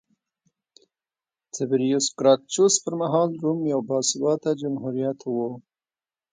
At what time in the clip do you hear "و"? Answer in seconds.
5.25-5.35